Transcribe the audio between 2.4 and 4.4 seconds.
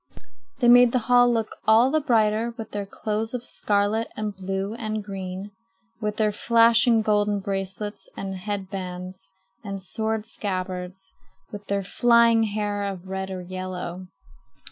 with their clothes of scarlet and